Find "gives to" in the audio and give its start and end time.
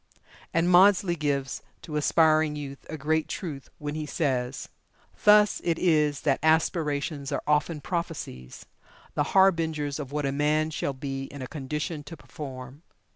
1.15-1.95